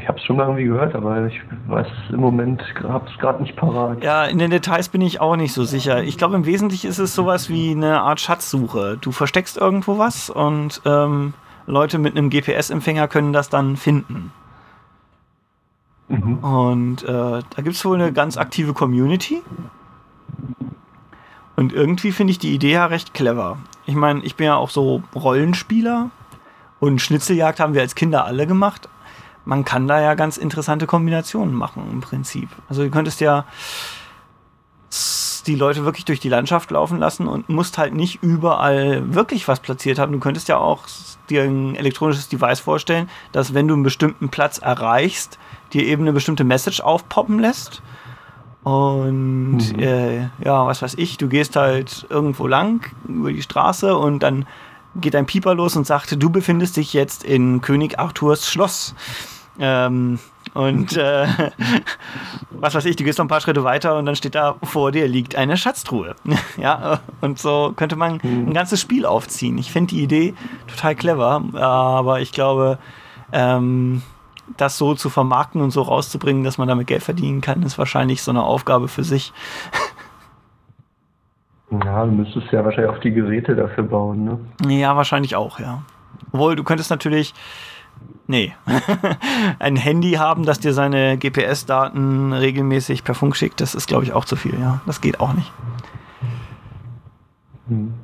Ich 0.04 0.08
habe 0.08 0.18
es 0.18 0.24
schon 0.26 0.36
mal 0.36 0.42
irgendwie 0.42 0.64
gehört, 0.64 0.94
aber 0.94 1.28
ich 1.28 1.40
weiß 1.66 1.86
im 2.10 2.20
Moment, 2.20 2.62
habe 2.82 3.08
es 3.10 3.18
gerade 3.18 3.42
nicht 3.42 3.56
parat. 3.56 4.04
Ja, 4.04 4.26
in 4.26 4.38
den 4.38 4.50
Details 4.50 4.90
bin 4.90 5.00
ich 5.00 5.18
auch 5.18 5.34
nicht 5.34 5.54
so 5.54 5.64
sicher. 5.64 6.02
Ich 6.02 6.18
glaube, 6.18 6.34
im 6.34 6.44
Wesentlichen 6.44 6.88
ist 6.88 6.98
es 6.98 7.14
sowas 7.14 7.48
wie 7.48 7.70
eine 7.70 8.02
Art 8.02 8.20
Schatzsuche. 8.20 8.98
Du 9.00 9.12
versteckst 9.12 9.56
irgendwo 9.56 9.96
was 9.96 10.28
und 10.28 10.82
ähm, 10.84 11.32
Leute 11.66 11.96
mit 11.96 12.18
einem 12.18 12.28
GPS-Empfänger 12.28 13.08
können 13.08 13.32
das 13.32 13.48
dann 13.48 13.78
finden. 13.78 14.30
Mhm. 16.08 16.38
Und 16.44 17.02
äh, 17.04 17.06
da 17.06 17.62
gibt 17.62 17.76
es 17.76 17.84
wohl 17.86 17.98
eine 17.98 18.12
ganz 18.12 18.36
aktive 18.36 18.74
Community. 18.74 19.40
Und 21.56 21.72
irgendwie 21.72 22.12
finde 22.12 22.32
ich 22.32 22.38
die 22.38 22.54
Idee 22.54 22.72
ja 22.72 22.84
recht 22.84 23.14
clever. 23.14 23.56
Ich 23.86 23.94
meine, 23.94 24.22
ich 24.22 24.36
bin 24.36 24.48
ja 24.48 24.56
auch 24.56 24.68
so 24.68 25.02
Rollenspieler 25.14 26.10
und 26.78 27.00
Schnitzeljagd 27.00 27.58
haben 27.58 27.72
wir 27.72 27.80
als 27.80 27.94
Kinder 27.94 28.26
alle 28.26 28.46
gemacht. 28.46 28.90
Man 29.44 29.64
kann 29.64 29.86
da 29.86 30.00
ja 30.00 30.14
ganz 30.14 30.36
interessante 30.36 30.86
Kombinationen 30.86 31.54
machen 31.54 31.88
im 31.90 32.00
Prinzip. 32.00 32.48
Also 32.68 32.82
du 32.82 32.90
könntest 32.90 33.20
ja 33.20 33.44
die 35.46 35.56
Leute 35.56 35.84
wirklich 35.84 36.06
durch 36.06 36.20
die 36.20 36.30
Landschaft 36.30 36.70
laufen 36.70 36.98
lassen 36.98 37.28
und 37.28 37.48
musst 37.48 37.76
halt 37.76 37.94
nicht 37.94 38.22
überall 38.22 39.14
wirklich 39.14 39.46
was 39.46 39.60
platziert 39.60 39.98
haben. 39.98 40.12
Du 40.12 40.18
könntest 40.18 40.48
ja 40.48 40.56
auch 40.56 40.84
dir 41.28 41.42
ein 41.42 41.76
elektronisches 41.76 42.28
Device 42.28 42.60
vorstellen, 42.60 43.10
dass 43.32 43.52
wenn 43.52 43.68
du 43.68 43.74
einen 43.74 43.82
bestimmten 43.82 44.30
Platz 44.30 44.58
erreichst, 44.58 45.38
dir 45.72 45.84
eben 45.84 46.02
eine 46.02 46.12
bestimmte 46.12 46.44
Message 46.44 46.80
aufpoppen 46.80 47.38
lässt 47.38 47.82
und 48.64 49.76
mhm. 49.76 49.78
äh, 49.78 50.22
ja, 50.42 50.66
was 50.66 50.80
weiß 50.80 50.94
ich, 50.96 51.18
du 51.18 51.28
gehst 51.28 51.54
halt 51.54 52.06
irgendwo 52.08 52.46
lang 52.46 52.90
über 53.06 53.30
die 53.30 53.42
Straße 53.42 53.96
und 53.96 54.20
dann 54.22 54.46
geht 54.96 55.14
ein 55.14 55.26
Pieper 55.26 55.54
los 55.54 55.76
und 55.76 55.86
sagt, 55.86 56.20
du 56.20 56.30
befindest 56.30 56.78
dich 56.78 56.94
jetzt 56.94 57.24
in 57.24 57.60
König 57.60 57.98
Arthurs 57.98 58.48
Schloss. 58.48 58.94
Ähm, 59.58 60.18
und 60.52 60.96
äh, 60.96 61.26
was 62.50 62.74
weiß 62.74 62.84
ich, 62.84 62.96
du 62.96 63.04
gehst 63.04 63.18
noch 63.18 63.24
ein 63.24 63.28
paar 63.28 63.40
Schritte 63.40 63.64
weiter 63.64 63.98
und 63.98 64.06
dann 64.06 64.16
steht 64.16 64.34
da, 64.34 64.56
vor 64.62 64.92
dir 64.92 65.08
liegt 65.08 65.36
eine 65.36 65.56
Schatztruhe. 65.56 66.14
ja, 66.56 67.00
und 67.20 67.38
so 67.38 67.72
könnte 67.76 67.96
man 67.96 68.20
mhm. 68.22 68.48
ein 68.48 68.54
ganzes 68.54 68.80
Spiel 68.80 69.06
aufziehen. 69.06 69.58
Ich 69.58 69.72
finde 69.72 69.94
die 69.94 70.02
Idee 70.02 70.34
total 70.66 70.94
clever, 70.94 71.42
aber 71.54 72.20
ich 72.20 72.32
glaube, 72.32 72.78
ähm, 73.32 74.02
das 74.56 74.78
so 74.78 74.94
zu 74.94 75.08
vermarkten 75.08 75.60
und 75.60 75.70
so 75.70 75.82
rauszubringen, 75.82 76.44
dass 76.44 76.58
man 76.58 76.68
damit 76.68 76.86
Geld 76.86 77.02
verdienen 77.02 77.40
kann, 77.40 77.62
ist 77.62 77.78
wahrscheinlich 77.78 78.22
so 78.22 78.30
eine 78.30 78.42
Aufgabe 78.42 78.88
für 78.88 79.04
sich. 79.04 79.32
Ja, 81.70 82.04
du 82.04 82.12
müsstest 82.12 82.52
ja 82.52 82.64
wahrscheinlich 82.64 82.94
auch 82.94 83.00
die 83.00 83.10
Geräte 83.10 83.56
dafür 83.56 83.84
bauen, 83.84 84.24
ne? 84.24 84.38
Ja, 84.68 84.96
wahrscheinlich 84.96 85.34
auch, 85.34 85.58
ja. 85.58 85.82
Obwohl, 86.32 86.56
du 86.56 86.64
könntest 86.64 86.90
natürlich, 86.90 87.34
nee, 88.26 88.52
ein 89.58 89.76
Handy 89.76 90.12
haben, 90.12 90.44
das 90.44 90.60
dir 90.60 90.72
seine 90.72 91.18
GPS-Daten 91.18 92.32
regelmäßig 92.32 93.04
per 93.04 93.14
Funk 93.14 93.36
schickt, 93.36 93.60
das 93.60 93.74
ist, 93.74 93.86
glaube 93.86 94.04
ich, 94.04 94.12
auch 94.12 94.24
zu 94.24 94.36
viel, 94.36 94.58
ja. 94.60 94.80
Das 94.86 95.00
geht 95.00 95.20
auch 95.20 95.32
nicht. 95.32 95.52
Hm. 97.68 97.94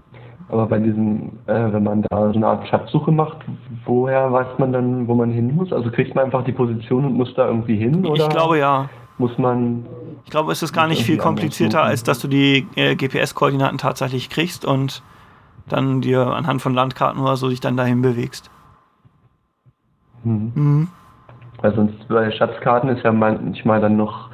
Aber 0.49 0.67
bei 0.67 0.79
diesem, 0.81 1.31
äh, 1.47 1.73
wenn 1.73 1.85
man 1.85 2.03
da 2.03 2.29
so 2.33 2.35
eine 2.35 2.47
Art 2.47 2.67
Schatzsuche 2.67 3.13
macht, 3.13 3.37
woher 3.85 4.33
weiß 4.33 4.59
man 4.59 4.73
dann, 4.73 5.07
wo 5.07 5.15
man 5.15 5.31
hin 5.31 5.55
muss? 5.55 5.73
Also 5.73 5.91
kriegt 5.91 6.15
man 6.17 6.25
einfach 6.25 6.45
die 6.45 6.53
Position 6.53 7.05
und 7.05 7.15
muss 7.15 7.33
da 7.35 7.47
irgendwie 7.47 7.77
hin? 7.77 8.05
Oder 8.05 8.25
ich 8.25 8.31
glaube 8.31 8.59
ja. 8.59 8.89
Muss 9.19 9.37
man. 9.39 9.87
Ich 10.25 10.31
glaube, 10.31 10.51
es 10.51 10.63
ist 10.63 10.73
gar 10.73 10.87
nicht 10.89 11.05
viel 11.05 11.19
komplizierter, 11.19 11.83
als 11.83 12.03
dass 12.03 12.19
du 12.19 12.27
die 12.27 12.67
äh, 12.75 12.97
GPS-Koordinaten 12.97 13.79
tatsächlich 13.79 14.29
kriegst 14.29 14.65
und 14.65 15.03
dann 15.69 16.01
dir 16.01 16.27
anhand 16.27 16.63
von 16.63 16.75
Landkarten 16.75 17.21
oder 17.21 17.37
so 17.37 17.49
dich 17.49 17.61
dann 17.61 17.77
dahin 17.77 18.03
bewegst. 18.03 18.51
Hm. 20.25 20.53
Mhm. 20.55 20.89
Weil 21.61 21.75
sonst 21.75 22.09
bei 22.09 22.31
Schatzkarten 22.31 22.91
ist 22.91 23.05
ja 23.05 23.13
manchmal 23.13 23.81
dann 23.81 23.97
noch 23.97 24.31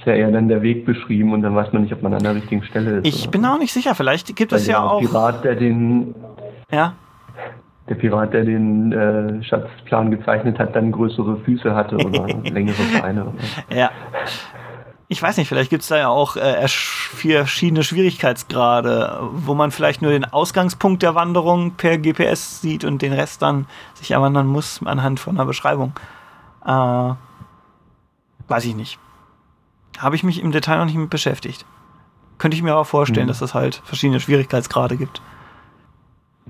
ist 0.00 0.06
ja 0.06 0.14
eher 0.14 0.30
dann 0.30 0.48
der 0.48 0.62
Weg 0.62 0.86
beschrieben 0.86 1.34
und 1.34 1.42
dann 1.42 1.54
weiß 1.54 1.74
man 1.74 1.82
nicht, 1.82 1.92
ob 1.92 2.02
man 2.02 2.14
an 2.14 2.22
der 2.22 2.34
richtigen 2.34 2.62
Stelle 2.62 2.98
ist. 2.98 3.06
Ich 3.06 3.30
bin 3.30 3.44
auch 3.44 3.58
nicht 3.58 3.72
sicher. 3.72 3.94
Vielleicht 3.94 4.34
gibt 4.34 4.50
es 4.52 4.66
ja 4.66 4.82
auch. 4.82 5.00
Der 5.00 5.08
Pirat, 5.08 5.44
der 5.44 5.54
den. 5.56 6.14
Ja. 6.72 6.94
Der 7.88 7.94
Pirat, 7.96 8.32
der 8.32 8.44
den 8.44 8.92
äh, 8.92 9.42
Schatzplan 9.42 10.10
gezeichnet 10.10 10.58
hat, 10.58 10.74
dann 10.74 10.90
größere 10.92 11.36
Füße 11.40 11.74
hatte 11.74 11.96
oder 11.96 12.26
längere 12.44 12.82
Beine. 13.00 13.26
Ja. 13.74 13.90
Ich 15.12 15.20
weiß 15.20 15.38
nicht, 15.38 15.48
vielleicht 15.48 15.70
gibt 15.70 15.82
es 15.82 15.88
da 15.88 15.98
ja 15.98 16.08
auch 16.08 16.36
äh, 16.36 16.68
verschiedene 16.68 17.82
Schwierigkeitsgrade, 17.82 19.18
wo 19.32 19.54
man 19.54 19.72
vielleicht 19.72 20.02
nur 20.02 20.12
den 20.12 20.24
Ausgangspunkt 20.24 21.02
der 21.02 21.16
Wanderung 21.16 21.72
per 21.72 21.98
GPS 21.98 22.60
sieht 22.60 22.84
und 22.84 23.02
den 23.02 23.12
Rest 23.12 23.42
dann 23.42 23.66
sich 23.94 24.12
erwandern 24.12 24.46
muss 24.46 24.80
anhand 24.84 25.18
von 25.18 25.36
einer 25.36 25.46
Beschreibung. 25.46 25.94
Äh, 26.64 27.14
weiß 28.46 28.64
ich 28.66 28.76
nicht. 28.76 29.00
Habe 29.98 30.14
ich 30.14 30.22
mich 30.22 30.40
im 30.40 30.52
Detail 30.52 30.78
noch 30.78 30.84
nicht 30.84 30.94
mit 30.94 31.10
beschäftigt. 31.10 31.66
Könnte 32.38 32.56
ich 32.56 32.62
mir 32.62 32.74
aber 32.74 32.84
vorstellen, 32.84 33.26
mhm. 33.26 33.30
dass 33.30 33.40
es 33.40 33.52
halt 33.52 33.82
verschiedene 33.84 34.20
Schwierigkeitsgrade 34.20 34.96
gibt. 34.96 35.22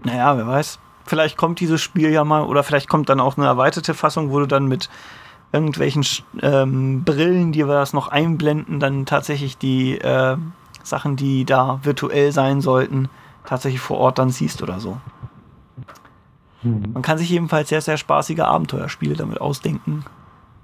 Naja, 0.05 0.37
wer 0.37 0.47
weiß. 0.47 0.81
Vielleicht 1.07 1.39
kommt 1.39 1.61
dieses 1.61 1.81
Spiel 1.81 2.11
ja 2.11 2.25
mal, 2.25 2.43
oder 2.43 2.63
vielleicht 2.63 2.91
kommt 2.91 3.09
dann 3.09 3.21
auch 3.21 3.39
eine 3.39 3.47
erweiterte 3.47 3.95
Fassung, 3.95 4.31
wo 4.31 4.39
du 4.39 4.47
dann 4.47 4.67
mit 4.67 4.91
irgendwelchen 5.53 6.05
ähm, 6.43 7.05
Brillen, 7.05 7.53
die 7.53 7.67
wir 7.67 7.75
das 7.75 7.93
noch 7.93 8.09
einblenden, 8.09 8.81
dann 8.81 9.07
tatsächlich 9.07 9.59
die 9.59 9.99
äh, 9.99 10.37
Sachen, 10.83 11.17
die 11.17 11.45
da 11.45 11.81
virtuell 11.83 12.33
sein 12.33 12.61
sollten, 12.61 13.09
tatsächlich 13.45 13.81
vor 13.81 13.99
Ort 13.99 14.19
dann 14.19 14.31
siehst 14.31 14.63
oder 14.63 14.81
so. 14.81 14.99
Mhm. 16.63 16.93
Man 16.93 17.03
kann 17.03 17.19
sich 17.19 17.31
jedenfalls 17.31 17.69
sehr, 17.69 17.81
sehr 17.81 17.97
spaßige 17.97 18.41
Abenteuerspiele 18.41 19.15
damit 19.15 19.41
ausdenken. 19.41 20.05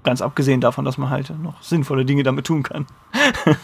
Ganz 0.03 0.21
abgesehen 0.21 0.61
davon, 0.61 0.85
dass 0.85 0.97
man 0.97 1.09
halt 1.09 1.31
noch 1.41 1.61
sinnvolle 1.61 2.05
Dinge 2.05 2.23
damit 2.23 2.45
tun 2.45 2.63
kann. 2.63 2.85
das 3.43 3.57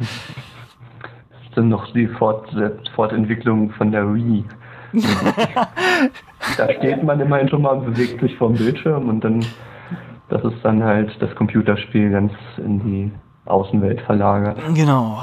ist 0.00 1.56
dann 1.56 1.68
noch 1.68 1.92
die 1.92 2.08
Fort 2.08 2.48
Fortentwicklung 2.94 3.70
von 3.70 3.92
der 3.92 4.12
Wii. 4.12 4.44
da 6.56 6.72
steht 6.72 7.02
man 7.02 7.20
immerhin 7.20 7.48
schon 7.48 7.62
mal 7.62 7.70
und 7.70 7.84
bewegt 7.86 8.20
sich 8.20 8.36
vom 8.36 8.54
Bildschirm 8.54 9.08
und 9.08 9.22
dann, 9.22 9.44
das 10.28 10.42
ist 10.44 10.64
dann 10.64 10.82
halt 10.82 11.16
das 11.20 11.34
Computerspiel 11.34 12.10
ganz 12.10 12.32
in 12.58 12.80
die 12.80 13.12
Außenwelt 13.44 14.00
verlagert. 14.02 14.58
Genau. 14.74 15.20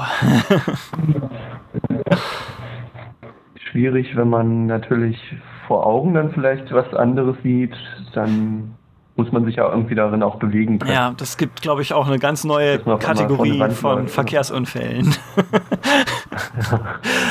Schwierig, 3.70 4.16
wenn 4.16 4.30
man 4.30 4.66
natürlich 4.66 5.18
vor 5.66 5.86
Augen 5.86 6.14
dann 6.14 6.32
vielleicht 6.32 6.72
was 6.72 6.92
anderes 6.94 7.36
sieht, 7.42 7.74
dann 8.14 8.76
muss 9.16 9.30
man 9.30 9.44
sich 9.44 9.56
ja 9.56 9.70
irgendwie 9.70 9.94
darin 9.94 10.24
auch 10.24 10.36
bewegen 10.36 10.80
können. 10.80 10.92
Ja, 10.92 11.14
das 11.16 11.36
gibt, 11.36 11.62
glaube 11.62 11.82
ich, 11.82 11.92
auch 11.92 12.08
eine 12.08 12.18
ganz 12.18 12.42
neue 12.42 12.80
Kategorie 12.80 13.58
von, 13.58 13.70
von 13.70 14.08
Verkehrsunfällen. 14.08 15.14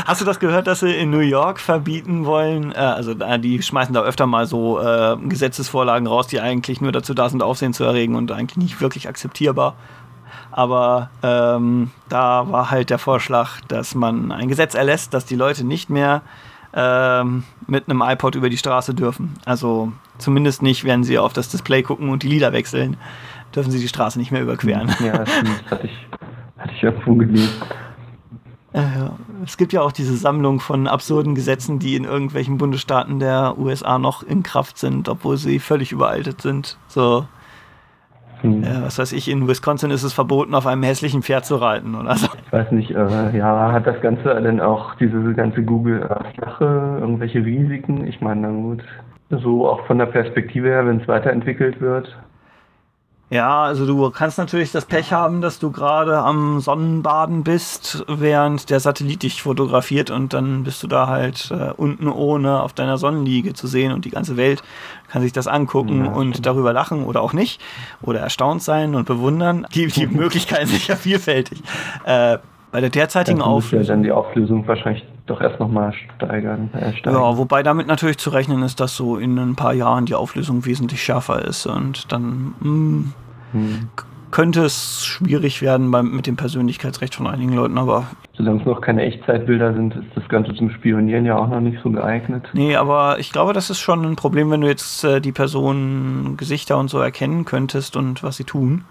Hast 0.06 0.22
du 0.22 0.26
das 0.26 0.40
gehört, 0.40 0.68
dass 0.68 0.80
sie 0.80 0.96
in 0.96 1.10
New 1.10 1.20
York 1.20 1.60
verbieten 1.60 2.26
wollen? 2.26 2.72
Äh, 2.72 2.76
also 2.76 3.12
äh, 3.12 3.38
die 3.38 3.62
schmeißen 3.62 3.94
da 3.94 4.02
öfter 4.02 4.28
mal 4.28 4.46
so 4.46 4.80
äh, 4.80 5.18
Gesetzesvorlagen 5.28 6.08
raus, 6.08 6.28
die 6.28 6.40
eigentlich 6.40 6.80
nur 6.80 6.94
dazu 6.94 7.14
da 7.14 7.28
sind, 7.28 7.44
Aufsehen 7.44 7.74
zu 7.74 7.84
erregen 7.84 8.16
und 8.16 8.32
eigentlich 8.32 8.58
nicht 8.58 8.80
wirklich 8.80 9.10
akzeptierbar. 9.10 9.76
Aber 10.52 11.10
ähm, 11.22 11.92
da 12.08 12.50
war 12.50 12.72
halt 12.72 12.92
der 12.92 13.00
Vorschlag, 13.00 13.60
dass 13.68 13.94
man 13.94 14.32
ein 14.32 14.48
Gesetz 14.48 14.74
erlässt, 14.76 15.14
dass 15.14 15.26
die 15.26 15.36
Leute 15.36 15.66
nicht 15.66 15.90
mehr 15.90 16.22
ähm, 16.74 17.44
mit 17.68 17.90
einem 17.90 18.02
iPod 18.02 18.36
über 18.36 18.50
die 18.50 18.58
Straße 18.58 18.94
dürfen. 18.94 19.34
Also 19.46 19.92
zumindest 20.18 20.62
nicht, 20.62 20.84
wenn 20.86 21.04
sie 21.04 21.18
auf 21.18 21.34
das 21.34 21.50
Display 21.50 21.84
gucken 21.84 22.10
und 22.10 22.24
die 22.24 22.28
Lieder 22.28 22.52
wechseln, 22.52 22.98
dürfen 23.56 23.72
sie 23.72 23.80
die 23.80 23.88
Straße 23.88 24.18
nicht 24.20 24.32
mehr 24.32 24.42
überqueren. 24.42 24.94
Ja, 25.04 25.20
das 25.20 25.30
hatte 25.72 25.88
ich, 25.88 26.08
hatte 26.58 26.74
ich 26.76 26.84
irgendwo 26.84 27.16
gelesen. 27.16 27.62
Äh, 28.74 29.10
es 29.46 29.58
gibt 29.58 29.72
ja 29.72 29.82
auch 29.82 29.92
diese 29.92 30.18
Sammlung 30.18 30.60
von 30.60 30.88
absurden 30.88 31.36
Gesetzen, 31.36 31.78
die 31.78 31.96
in 31.96 32.06
irgendwelchen 32.06 32.58
Bundesstaaten 32.58 33.20
der 33.20 33.58
USA 33.58 34.00
noch 34.00 34.24
in 34.24 34.42
Kraft 34.42 34.78
sind, 34.78 35.08
obwohl 35.10 35.38
sie 35.38 35.60
völlig 35.60 35.92
überaltet 35.92 36.42
sind. 36.42 36.78
So 36.88 37.28
hm. 38.44 38.62
Ja, 38.62 38.84
was 38.84 39.00
weiß 39.00 39.14
ich, 39.14 39.30
in 39.30 39.48
Wisconsin 39.48 39.90
ist 39.90 40.04
es 40.04 40.12
verboten, 40.12 40.54
auf 40.54 40.68
einem 40.68 40.84
hässlichen 40.84 41.24
Pferd 41.24 41.46
zu 41.46 41.56
reiten 41.56 41.96
oder 41.96 42.16
so. 42.16 42.28
Ich 42.46 42.52
weiß 42.52 42.72
nicht, 42.72 42.92
äh, 42.92 43.38
ja, 43.38 43.72
hat 43.72 43.88
das 43.88 44.00
Ganze 44.02 44.42
denn 44.42 44.60
auch 44.60 44.96
diese 44.96 45.34
ganze 45.34 45.64
Google-Sache 45.64 46.98
irgendwelche 47.00 47.44
Risiken? 47.44 48.06
Ich 48.06 48.20
meine, 48.20 48.42
na 48.42 48.50
gut, 48.50 48.84
so 49.30 49.68
auch 49.70 49.86
von 49.88 49.98
der 49.98 50.08
Perspektive 50.08 50.68
her, 50.68 50.86
wenn 50.86 51.00
es 51.00 51.08
weiterentwickelt 51.08 51.80
wird, 51.80 52.16
ja, 53.34 53.64
also 53.64 53.88
du 53.88 54.12
kannst 54.12 54.38
natürlich 54.38 54.72
das 54.72 54.86
Pech 54.86 55.12
haben, 55.12 55.42
dass 55.42 55.58
du 55.58 55.72
gerade 55.72 56.20
am 56.20 56.60
Sonnenbaden 56.60 57.44
bist, 57.44 58.06
während 58.08 58.70
der 58.70 58.80
Satellit 58.80 59.24
dich 59.24 59.42
fotografiert 59.42 60.12
und 60.12 60.34
dann 60.34 60.64
bist 60.64 60.84
du 60.84 60.88
da 60.88 61.08
halt 61.08 61.50
äh, 61.50 61.72
unten 61.76 62.08
ohne 62.08 62.62
auf 62.62 62.74
deiner 62.74 63.00
Sonnenliege 63.00 63.54
zu 63.54 63.66
sehen 63.66 63.92
und 63.92 64.06
die 64.06 64.12
ganze 64.12 64.38
Welt 64.38 64.62
kann 65.10 65.24
sich 65.24 65.34
das 65.34 65.48
angucken 65.48 66.06
ja, 66.06 66.12
und 66.12 66.46
darüber 66.46 66.74
lachen 66.74 67.06
oder 67.06 67.24
auch 67.24 67.34
nicht 67.34 67.60
oder 68.04 68.20
erstaunt 68.20 68.62
sein 68.62 68.94
und 68.94 69.08
bewundern. 69.08 69.66
Die, 69.74 69.88
die 69.88 70.06
Möglichkeiten 70.16 70.68
sind 70.68 70.88
ja 70.88 70.96
vielfältig. 70.96 71.64
Äh, 72.06 72.38
bei 72.72 72.82
der 72.82 72.92
derzeitigen 72.92 73.42
Auflösung. 73.42 73.88
Ja 73.88 73.94
dann 73.94 74.04
die 74.04 74.12
Auflösung 74.12 74.68
wahrscheinlich 74.68 75.06
doch 75.26 75.42
erst 75.42 75.60
nochmal 75.60 75.94
steigern, 75.94 76.70
äh, 76.74 76.94
steigen. 76.94 77.16
Ja, 77.16 77.38
wobei 77.38 77.64
damit 77.64 77.88
natürlich 77.88 78.18
zu 78.18 78.30
rechnen 78.30 78.62
ist, 78.64 78.80
dass 78.80 78.96
so 78.96 79.18
in 79.18 79.38
ein 79.38 79.56
paar 79.56 79.74
Jahren 79.74 80.06
die 80.06 80.16
Auflösung 80.16 80.66
wesentlich 80.66 81.02
schärfer 81.02 81.44
ist 81.46 81.66
und 81.66 82.12
dann 82.12 82.54
mh, 82.60 82.64
hm, 82.64 83.14
hm. 83.54 83.90
könnte 84.32 84.66
es 84.66 85.06
schwierig 85.06 85.62
werden 85.62 85.92
beim, 85.92 86.14
mit 86.14 86.28
dem 86.28 86.36
Persönlichkeitsrecht 86.36 87.16
von 87.16 87.28
einigen 87.28 87.54
Leuten, 87.54 87.78
aber. 87.78 88.08
Solange 88.34 88.60
es 88.60 88.66
noch 88.66 88.82
keine 88.82 89.04
Echtzeitbilder 89.04 89.74
sind, 89.74 89.96
ist 89.96 90.08
das 90.16 90.28
Ganze 90.28 90.54
zum 90.56 90.70
Spionieren 90.72 91.26
ja 91.26 91.38
auch 91.38 91.48
noch 91.48 91.62
nicht 91.62 91.82
so 91.82 91.90
geeignet. 91.90 92.50
Nee, 92.54 92.76
aber 92.76 93.20
ich 93.20 93.32
glaube, 93.32 93.54
das 93.54 93.70
ist 93.70 93.80
schon 93.80 94.04
ein 94.06 94.18
Problem, 94.18 94.52
wenn 94.52 94.62
du 94.62 94.68
jetzt 94.68 95.06
äh, 95.06 95.22
die 95.22 95.32
Personen 95.32 96.36
Gesichter 96.36 96.78
und 96.78 96.90
so 96.90 97.00
erkennen 97.00 97.46
könntest 97.46 97.96
und 97.96 98.24
was 98.24 98.36
sie 98.36 98.44
tun. 98.44 98.84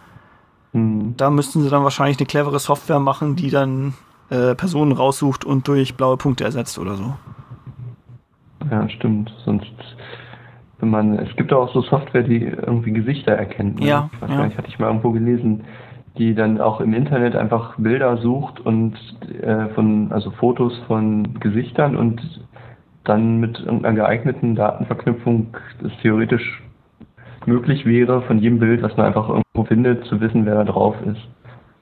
Hm. 0.73 1.15
Da 1.19 1.29
müssten 1.29 1.63
sie 1.63 1.69
dann 1.69 1.85
wahrscheinlich 1.85 2.19
eine 2.19 2.27
clevere 2.27 2.59
Software 2.59 3.01
machen, 3.01 3.37
die 3.37 3.51
dann 3.51 3.93
äh, 4.33 4.55
Personen 4.55 4.93
raussucht 4.93 5.45
und 5.45 5.69
durch 5.69 5.95
blaue 5.97 6.17
Punkte 6.17 6.45
ersetzt 6.45 6.79
oder 6.79 6.95
so. 6.95 7.15
Ja, 8.71 8.89
stimmt. 8.89 9.33
Sonst, 9.45 9.73
wenn 10.79 10.89
man, 10.89 11.19
es 11.19 11.37
gibt 11.37 11.53
auch 11.53 11.73
so 11.73 11.83
Software, 11.83 12.23
die 12.23 12.43
irgendwie 12.45 12.93
Gesichter 12.93 13.33
erkennt. 13.33 13.81
Ne? 13.81 13.87
Ja. 13.87 14.11
Ich 14.15 14.23
weiß 14.23 14.31
ja. 14.31 14.37
gar 14.37 14.47
nicht, 14.47 14.57
hatte 14.57 14.69
ich 14.69 14.79
mal 14.79 14.87
irgendwo 14.87 15.11
gelesen, 15.11 15.65
die 16.17 16.35
dann 16.35 16.61
auch 16.61 16.81
im 16.81 16.95
Internet 16.95 17.37
einfach 17.37 17.75
Bilder 17.77 18.17
sucht 18.19 18.61
und 18.61 18.95
äh, 19.43 19.69
von, 19.75 20.11
also 20.13 20.31
Fotos 20.31 20.73
von 20.87 21.39
Gesichtern 21.41 21.97
und 21.97 22.23
dann 23.05 23.39
mit 23.39 23.59
irgendeiner 23.61 23.97
geeigneten 23.97 24.55
Datenverknüpfung 24.55 25.57
das 25.83 25.93
theoretisch 26.01 26.63
möglich 27.47 27.85
wäre, 27.85 28.23
von 28.23 28.39
jedem 28.39 28.61
Bild, 28.61 28.83
was 28.83 28.97
man 28.97 29.07
einfach 29.07 29.29
irgendwo 29.29 29.65
findet, 29.65 30.05
zu 30.07 30.21
wissen, 30.21 30.47
wer 30.47 30.55
da 30.55 30.65
drauf 30.65 30.95
ist. 31.05 31.21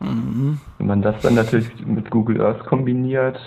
Mhm. 0.01 0.59
Wenn 0.79 0.87
man 0.87 1.03
das 1.03 1.21
dann 1.23 1.35
natürlich 1.35 1.69
mit 1.87 2.11
Google 2.11 2.41
Earth 2.41 2.65
kombiniert. 2.67 3.39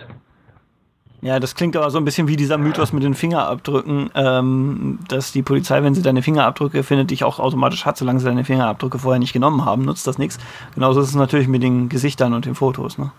Ja, 1.21 1.39
das 1.39 1.55
klingt 1.55 1.77
aber 1.77 1.89
so 1.89 1.97
ein 1.97 2.05
bisschen 2.05 2.27
wie 2.27 2.35
dieser 2.35 2.57
Mythos 2.57 2.91
mit 2.91 3.01
den 3.01 3.13
Fingerabdrücken, 3.13 4.09
ähm, 4.13 4.99
dass 5.07 5.31
die 5.31 5.41
Polizei, 5.41 5.81
wenn 5.81 5.93
sie 5.93 6.01
deine 6.01 6.21
Fingerabdrücke 6.21 6.83
findet, 6.83 7.11
dich 7.11 7.23
auch 7.23 7.39
automatisch 7.39 7.85
hat, 7.85 7.97
solange 7.97 8.19
sie 8.19 8.25
deine 8.25 8.43
Fingerabdrücke 8.43 8.99
vorher 8.99 9.19
nicht 9.19 9.31
genommen 9.31 9.63
haben, 9.63 9.85
nutzt 9.85 10.05
das 10.05 10.17
nichts. 10.17 10.37
Genauso 10.75 10.99
ist 10.99 11.07
es 11.07 11.15
natürlich 11.15 11.47
mit 11.47 11.63
den 11.63 11.87
Gesichtern 11.87 12.33
und 12.33 12.45
den 12.45 12.55
Fotos, 12.55 12.97
ne? 12.97 13.11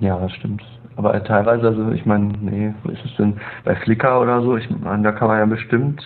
Ja, 0.00 0.18
das 0.18 0.32
stimmt. 0.32 0.62
Aber 0.96 1.22
teilweise, 1.22 1.68
also 1.68 1.90
ich 1.90 2.06
meine, 2.06 2.32
nee, 2.40 2.74
wo 2.82 2.90
ist 2.90 3.04
es 3.04 3.14
denn? 3.16 3.38
Bei 3.64 3.76
Flickr 3.76 4.20
oder 4.20 4.42
so, 4.42 4.56
ich 4.56 4.68
meine, 4.70 5.02
da 5.02 5.12
kann 5.12 5.28
man 5.28 5.38
ja 5.38 5.46
bestimmt 5.46 6.02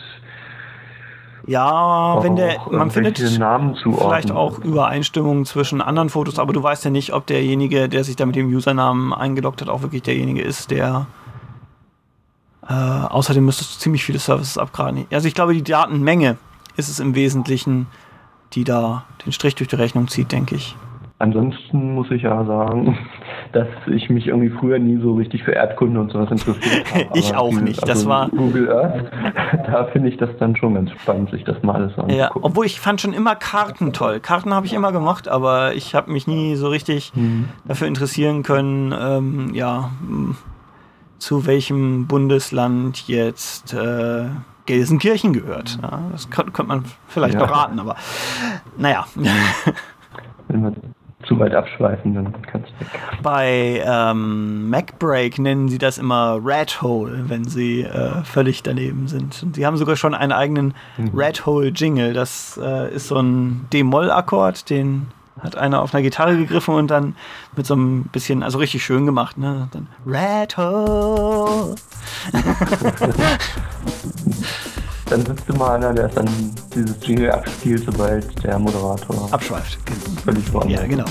Ja, 1.46 2.22
wenn 2.22 2.34
der, 2.34 2.56
man 2.70 2.90
findet 2.90 3.38
Namen 3.38 3.76
vielleicht 3.76 4.32
auch 4.32 4.58
Übereinstimmungen 4.58 5.44
zwischen 5.44 5.80
anderen 5.80 6.08
Fotos, 6.08 6.40
aber 6.40 6.52
du 6.52 6.62
weißt 6.62 6.84
ja 6.84 6.90
nicht, 6.90 7.12
ob 7.12 7.26
derjenige, 7.26 7.88
der 7.88 8.02
sich 8.02 8.16
da 8.16 8.26
mit 8.26 8.34
dem 8.34 8.48
Usernamen 8.48 9.12
eingeloggt 9.12 9.60
hat, 9.60 9.68
auch 9.68 9.82
wirklich 9.82 10.02
derjenige 10.02 10.42
ist, 10.42 10.72
der 10.72 11.06
äh, 12.68 12.72
außerdem 12.72 13.44
müsstest 13.44 13.76
du 13.76 13.80
ziemlich 13.80 14.04
viele 14.04 14.18
Services 14.18 14.58
abgraden. 14.58 15.06
Also 15.12 15.28
ich 15.28 15.34
glaube, 15.34 15.54
die 15.54 15.62
Datenmenge 15.62 16.36
ist 16.76 16.88
es 16.88 16.98
im 16.98 17.14
Wesentlichen, 17.14 17.86
die 18.52 18.64
da 18.64 19.04
den 19.24 19.32
Strich 19.32 19.54
durch 19.54 19.68
die 19.68 19.76
Rechnung 19.76 20.08
zieht, 20.08 20.32
denke 20.32 20.56
ich. 20.56 20.76
Ansonsten 21.18 21.94
muss 21.94 22.10
ich 22.10 22.22
ja 22.22 22.44
sagen, 22.44 22.98
dass 23.52 23.68
ich 23.86 24.08
mich 24.10 24.26
irgendwie 24.26 24.50
früher 24.50 24.78
nie 24.78 25.00
so 25.00 25.14
richtig 25.14 25.42
für 25.44 25.52
Erdkunde 25.52 26.00
und 26.00 26.12
sowas 26.12 26.30
interessiert 26.30 26.94
habe. 26.94 27.18
ich 27.18 27.34
auch 27.34 27.52
nicht. 27.52 27.82
Also 27.82 27.92
das 27.92 28.06
war 28.06 28.28
Google 28.30 28.70
Earth. 28.70 29.10
Da 29.66 29.84
finde 29.86 30.08
ich 30.08 30.16
das 30.16 30.30
dann 30.38 30.56
schon 30.56 30.74
ganz 30.74 30.90
spannend, 30.90 31.30
sich 31.30 31.44
das 31.44 31.62
mal 31.62 31.74
alles 31.74 31.90
anzugucken. 31.90 32.16
Ja, 32.16 32.30
obwohl 32.34 32.66
ich 32.66 32.80
fand 32.80 33.00
schon 33.00 33.12
immer 33.12 33.34
Karten 33.34 33.92
toll. 33.92 34.20
Karten 34.20 34.52
habe 34.54 34.66
ich 34.66 34.72
immer 34.72 34.92
gemocht, 34.92 35.28
aber 35.28 35.74
ich 35.74 35.94
habe 35.94 36.12
mich 36.12 36.26
nie 36.26 36.56
so 36.56 36.68
richtig 36.68 37.12
mhm. 37.14 37.48
dafür 37.64 37.88
interessieren 37.88 38.42
können, 38.42 38.94
ähm, 38.98 39.54
ja, 39.54 39.90
zu 41.18 41.46
welchem 41.46 42.06
Bundesland 42.06 43.08
jetzt 43.08 43.74
äh, 43.74 44.26
Gelsenkirchen 44.66 45.32
gehört. 45.32 45.78
Ja, 45.82 46.00
das 46.12 46.28
könnte, 46.30 46.62
man 46.64 46.84
vielleicht 47.08 47.34
ja. 47.34 47.40
beraten, 47.40 47.78
aber 47.78 47.96
naja. 48.76 49.06
Wenn 50.48 50.62
wir 50.62 50.72
zu 51.26 51.38
weit 51.38 51.54
abschweifen, 51.54 52.14
dann 52.14 52.35
kannst 52.42 52.71
du 52.71 52.80
weg. 52.80 52.88
Bei 53.23 53.83
ähm, 53.85 54.71
MacBreak 54.71 55.38
nennen 55.38 55.68
sie 55.68 55.78
das 55.78 55.99
immer 55.99 56.38
Red 56.42 56.83
Hole, 56.83 57.25
wenn 57.28 57.45
sie 57.45 57.83
äh, 57.83 58.23
völlig 58.25 58.62
daneben 58.62 59.09
sind. 59.09 59.42
Und 59.42 59.56
sie 59.56 59.66
haben 59.66 59.76
sogar 59.76 59.97
schon 59.97 60.14
einen 60.14 60.33
eigenen 60.33 60.75
mhm. 60.97 61.11
Red 61.14 61.47
Hole 61.47 61.68
Jingle. 61.68 62.12
Das 62.12 62.59
äh, 62.62 62.95
ist 62.95 63.09
so 63.09 63.18
ein 63.18 63.66
D-Moll-Akkord, 63.73 64.71
den 64.71 65.09
hat 65.40 65.56
einer 65.56 65.83
auf 65.83 65.95
einer 65.95 66.02
Gitarre 66.02 66.37
gegriffen 66.37 66.75
und 66.75 66.90
dann 66.90 67.14
mit 67.56 67.66
so 67.66 67.75
einem 67.75 68.04
bisschen, 68.04 68.42
also 68.42 68.59
richtig 68.59 68.85
schön 68.85 69.04
gemacht, 69.04 69.37
ne? 69.37 69.68
Dann 69.71 69.88
Red 70.06 70.56
Hole. 70.56 71.75
dann 75.08 75.25
sitzt 75.25 75.48
immer 75.48 75.72
einer, 75.72 75.92
der 75.94 76.08
dann 76.08 76.28
dieses 76.75 76.96
Jingle 77.06 77.30
abspielt, 77.30 77.84
sobald 77.84 78.44
der 78.44 78.58
Moderator 78.58 79.32
abschweift. 79.32 79.78
Völlig 80.25 80.52
woanders. 80.52 80.80
Ja, 80.80 80.86
genau. 80.86 81.04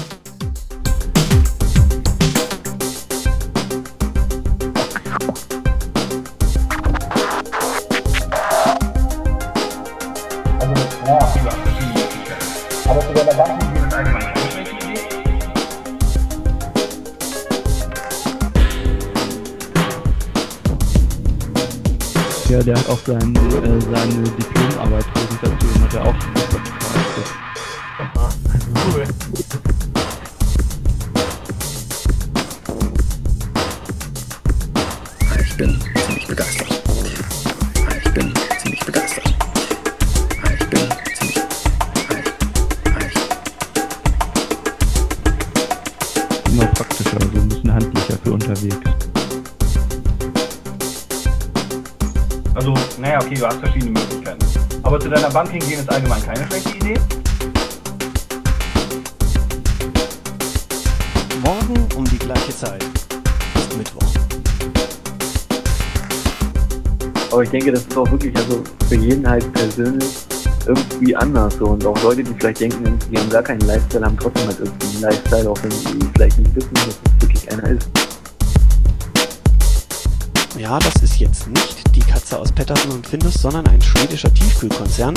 Ja, 22.47 22.61
der 22.61 22.75
hat 22.75 22.87
auch 22.89 22.99
sein, 23.05 23.33
äh, 23.35 23.81
seine 23.81 24.23
Diplomarbeit-Präsentation 24.23 25.81
hat 25.81 25.93
er 25.95 26.05
auch 26.05 26.13
Aha, 26.13 27.44
Also, 52.55 52.73
naja, 53.01 53.19
okay, 53.21 53.35
du 53.35 53.45
hast 53.45 53.59
verschiedene 53.59 53.91
Möglichkeiten. 53.91 54.45
Aber 54.81 54.97
zu 54.97 55.09
deiner 55.09 55.29
Bank 55.29 55.51
hingehen 55.51 55.81
ist 55.81 55.89
allgemein 55.89 56.23
keine 56.23 56.47
schlechte 56.47 56.69
Idee. 56.77 56.97
Morgen 61.43 61.87
um 61.97 62.05
die 62.05 62.17
gleiche 62.17 62.55
Zeit 62.55 62.81
ist 63.55 63.77
Mittwoch. 63.77 64.07
Aber 67.29 67.43
ich 67.43 67.49
denke, 67.49 67.73
das 67.73 67.81
ist 67.81 67.97
auch 67.97 68.09
wirklich 68.09 68.33
also 68.37 68.63
für 68.87 68.95
jeden 68.95 69.29
halt 69.29 69.51
persönlich 69.51 70.15
irgendwie 70.65 71.13
anders. 71.13 71.55
So. 71.57 71.65
Und 71.65 71.85
auch 71.85 72.01
Leute, 72.03 72.23
die 72.23 72.33
vielleicht 72.39 72.61
denken, 72.61 72.97
die 73.11 73.17
haben 73.17 73.29
gar 73.29 73.43
keinen 73.43 73.61
Lifestyle, 73.61 74.05
haben 74.05 74.17
trotzdem 74.17 74.47
halt 74.47 74.59
irgendwie 74.59 74.87
einen 74.93 75.01
Lifestyle, 75.01 75.49
auch 75.49 75.61
wenn 75.61 75.71
sie 75.71 75.99
vielleicht 76.15 76.37
nicht 76.37 76.55
wissen, 76.55 76.73
dass 76.73 76.87
es 76.87 77.21
wirklich 77.21 77.51
einer 77.51 77.69
ist. 77.71 78.04
Ja, 80.57 80.79
das 80.79 81.03
ist 81.03 81.19
jetzt 81.19 81.47
nicht 81.47 81.95
die 81.95 81.99
Katze 81.99 82.39
aus 82.39 82.49
Pettersen 82.49 82.89
und 82.91 83.05
Findus, 83.05 83.33
sondern 83.33 83.67
ein 83.67 83.81
schwedischer 83.81 84.33
Tiefkühlkonzern. 84.33 85.13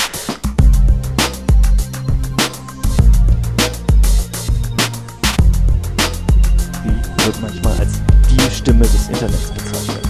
Die 6.85 7.25
wird 7.25 7.41
manchmal 7.41 7.79
als 7.79 7.93
die 8.29 8.51
Stimme 8.53 8.81
des 8.81 9.09
Internets 9.09 9.53
bezeichnet. 9.53 10.09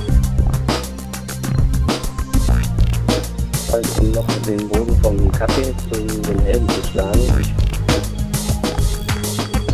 Also 3.71 4.03
noch 4.05 4.27
den 4.47 4.67
Boden 4.69 4.99
vom 5.03 5.31
Kaffee 5.33 5.75
zu 5.91 6.01
den 6.23 6.39
Helden 6.41 6.69
zu 6.71 6.91
schlagen. 6.91 7.28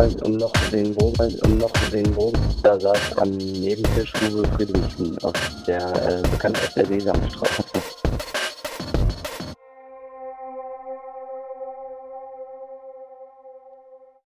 Um 0.04 0.36
noch 0.36 0.52
den 0.70 0.94
Bogen, 0.94 1.34
um 1.44 1.56
noch 1.58 1.72
den 1.90 2.12
Bogen, 2.12 2.38
da 2.62 2.78
saß 2.78 3.16
am 3.16 3.30
Nebentisch 3.30 4.12
Uwe 4.28 4.46
Friedrichsen, 4.54 5.16
aus 5.22 5.32
der, 5.66 5.80
äh, 5.80 6.20
bekannt 6.28 6.58
aus 6.58 6.74
der 6.74 6.86
Sesamstraße. 6.86 7.63